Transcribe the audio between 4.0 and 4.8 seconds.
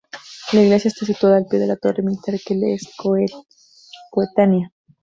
coetánea.